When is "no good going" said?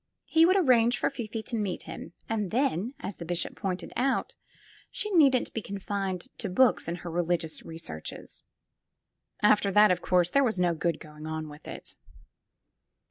10.59-11.27